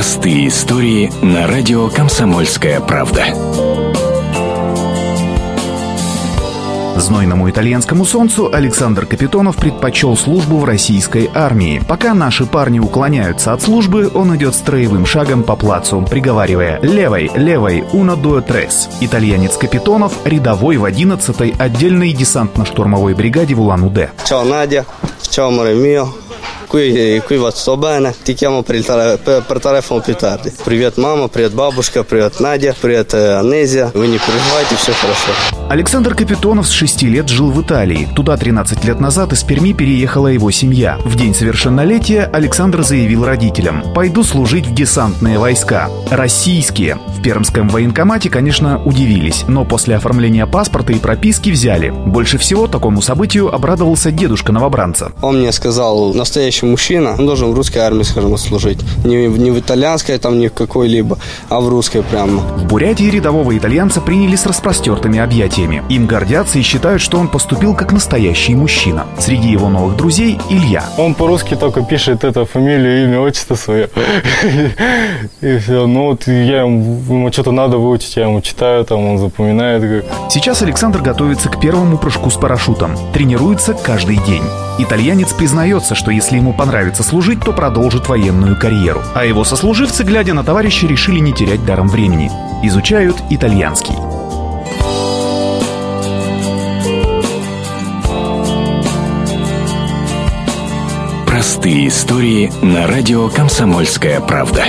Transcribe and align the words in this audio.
Простые 0.00 0.48
истории 0.48 1.12
на 1.20 1.46
радио 1.46 1.90
«Комсомольская 1.90 2.80
правда». 2.80 3.22
Знойному 6.96 7.50
итальянскому 7.50 8.06
солнцу 8.06 8.48
Александр 8.50 9.04
Капитонов 9.04 9.56
предпочел 9.56 10.16
службу 10.16 10.56
в 10.56 10.64
российской 10.64 11.30
армии. 11.34 11.82
Пока 11.86 12.14
наши 12.14 12.46
парни 12.46 12.78
уклоняются 12.78 13.52
от 13.52 13.60
службы, 13.60 14.10
он 14.14 14.34
идет 14.36 14.54
строевым 14.54 15.04
шагом 15.04 15.42
по 15.42 15.54
плацу, 15.54 16.00
приговаривая 16.08 16.80
«Левой, 16.80 17.30
левой, 17.34 17.80
uno, 17.92 18.18
due, 18.18 18.42
tres». 18.42 18.88
Итальянец 19.02 19.58
Капитонов– 19.58 20.14
рядовой 20.24 20.78
в 20.78 20.86
11-й 20.86 21.54
отдельной 21.58 22.14
десантно-штурмовой 22.14 23.14
бригаде 23.14 23.54
в 23.54 23.60
Улан-Удэ. 23.60 24.12
Nadia, 24.30 24.86
ciao 25.20 25.48
amore 25.48 25.74
mio, 25.74 26.08
qui, 26.70 27.20
qui 27.26 27.36
va 27.36 27.50
tutto 27.50 27.76
bene, 27.76 28.14
ti 28.22 28.34
chiamo 28.34 28.62
per, 28.62 28.84
tele- 28.84 29.18
per, 29.18 29.42
per 29.42 29.58
telefono 29.58 30.00
più 30.00 30.14
tardi. 30.14 30.52
Привет, 30.64 30.96
мама, 30.98 31.26
привет, 31.26 31.52
бабушка, 31.52 32.04
привет, 32.04 32.38
Надя, 32.38 32.74
привет, 32.80 33.12
э, 33.12 33.38
Анезия. 33.38 33.90
Вы 33.92 34.06
не 34.06 34.18
переживайте, 34.18 34.76
все 34.76 34.92
хорошо. 34.92 35.32
Александр 35.68 36.14
Капитонов 36.14 36.68
с 36.68 36.70
6 36.70 37.02
лет 37.02 37.28
жил 37.28 37.50
в 37.50 37.60
Италии. 37.60 38.08
Туда 38.14 38.36
13 38.36 38.84
лет 38.84 39.00
назад 39.00 39.32
из 39.32 39.42
Перми 39.42 39.72
переехала 39.72 40.28
его 40.28 40.50
семья. 40.52 40.98
В 41.04 41.16
день 41.16 41.34
совершеннолетия 41.34 42.30
Александр 42.32 42.82
заявил 42.82 43.24
родителям 43.24 43.92
«Пойду 43.92 44.22
служить 44.22 44.66
в 44.66 44.74
десантные 44.74 45.38
войска». 45.38 45.90
Российские. 46.10 46.98
В 47.08 47.22
пермском 47.22 47.68
военкомате, 47.68 48.30
конечно, 48.30 48.82
удивились, 48.84 49.44
но 49.48 49.64
после 49.64 49.96
оформления 49.96 50.46
паспорта 50.46 50.92
и 50.92 50.98
прописки 50.98 51.50
взяли. 51.50 51.90
Больше 51.90 52.38
всего 52.38 52.68
такому 52.68 53.02
событию 53.02 53.52
обрадовался 53.52 54.12
дедушка 54.12 54.52
новобранца. 54.52 55.12
Он 55.20 55.40
мне 55.40 55.52
сказал, 55.52 56.14
настоящий 56.14 56.59
мужчина, 56.66 57.14
он 57.18 57.26
должен 57.26 57.50
в 57.50 57.54
русской 57.54 57.78
армии, 57.78 58.02
скажем, 58.02 58.36
служить. 58.36 58.78
Не, 59.04 59.28
в- 59.28 59.38
не 59.38 59.50
в 59.50 59.58
итальянской, 59.58 60.18
там, 60.18 60.38
ни 60.38 60.48
в 60.48 60.52
какой-либо, 60.52 61.18
а 61.48 61.60
в 61.60 61.68
русской 61.68 62.02
прямо. 62.02 62.40
В 62.56 62.64
Бурятии 62.66 63.10
рядового 63.10 63.56
итальянца 63.56 64.00
приняли 64.00 64.36
с 64.36 64.46
распростертыми 64.46 65.18
объятиями. 65.18 65.82
Им 65.88 66.06
гордятся 66.06 66.58
и 66.58 66.62
считают, 66.62 67.02
что 67.02 67.18
он 67.18 67.28
поступил 67.28 67.74
как 67.74 67.92
настоящий 67.92 68.54
мужчина. 68.54 69.06
Среди 69.18 69.48
его 69.50 69.68
новых 69.68 69.96
друзей– 69.96 70.38
Илья. 70.50 70.84
Он 70.98 71.14
по-русски 71.14 71.54
только 71.56 71.82
пишет 71.82 72.24
это 72.24 72.44
фамилию, 72.44 73.04
имя, 73.04 73.20
отчество 73.20 73.54
свое. 73.54 73.88
И 75.40 75.58
все. 75.58 75.86
Ну 75.86 76.06
вот 76.06 76.26
я 76.26 76.60
ему, 76.62 77.00
ему 77.08 77.32
что-то 77.32 77.52
надо 77.52 77.78
выучить, 77.78 78.16
я 78.16 78.24
ему 78.24 78.40
читаю, 78.40 78.84
там 78.84 79.04
он 79.06 79.18
запоминает. 79.18 80.04
Сейчас 80.30 80.62
Александр 80.62 81.00
готовится 81.00 81.48
к 81.48 81.60
первому 81.60 81.98
прыжку 81.98 82.30
с 82.30 82.34
парашютом. 82.34 82.96
Тренируется 83.12 83.74
каждый 83.74 84.16
день. 84.26 84.42
Итальянец 84.78 85.32
признается, 85.32 85.94
что 85.94 86.10
если 86.10 86.38
ему 86.50 86.56
понравится 86.56 87.02
служить, 87.02 87.40
то 87.40 87.52
продолжит 87.52 88.08
военную 88.08 88.56
карьеру. 88.56 89.02
А 89.14 89.24
его 89.24 89.44
сослуживцы, 89.44 90.02
глядя 90.02 90.34
на 90.34 90.42
товарища, 90.42 90.86
решили 90.86 91.20
не 91.20 91.32
терять 91.32 91.64
даром 91.64 91.88
времени. 91.88 92.30
Изучают 92.62 93.16
итальянский. 93.30 93.94
Простые 101.26 101.88
истории 101.88 102.52
на 102.62 102.86
радио 102.86 103.28
«Комсомольская 103.28 104.20
правда». 104.20 104.64